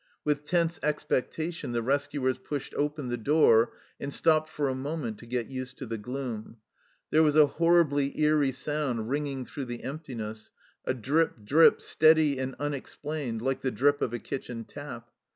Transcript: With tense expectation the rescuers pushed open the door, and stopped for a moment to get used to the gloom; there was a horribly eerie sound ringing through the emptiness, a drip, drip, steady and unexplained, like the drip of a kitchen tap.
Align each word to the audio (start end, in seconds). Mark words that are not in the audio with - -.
With 0.25 0.45
tense 0.45 0.79
expectation 0.81 1.73
the 1.73 1.83
rescuers 1.83 2.39
pushed 2.39 2.73
open 2.73 3.09
the 3.09 3.17
door, 3.17 3.73
and 3.99 4.11
stopped 4.11 4.49
for 4.49 4.67
a 4.67 4.73
moment 4.73 5.19
to 5.19 5.27
get 5.27 5.45
used 5.51 5.77
to 5.77 5.85
the 5.85 5.99
gloom; 5.99 6.57
there 7.11 7.21
was 7.21 7.35
a 7.35 7.45
horribly 7.45 8.19
eerie 8.19 8.51
sound 8.51 9.09
ringing 9.11 9.45
through 9.45 9.65
the 9.65 9.83
emptiness, 9.83 10.51
a 10.85 10.95
drip, 10.95 11.45
drip, 11.45 11.83
steady 11.83 12.39
and 12.39 12.55
unexplained, 12.57 13.43
like 13.43 13.61
the 13.61 13.69
drip 13.69 14.01
of 14.01 14.11
a 14.11 14.17
kitchen 14.17 14.63
tap. 14.63 15.07